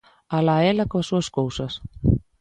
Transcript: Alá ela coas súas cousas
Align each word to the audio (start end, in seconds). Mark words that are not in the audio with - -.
Alá 0.37 0.57
ela 0.71 0.89
coas 0.91 1.07
súas 1.09 1.27
cousas 1.37 1.73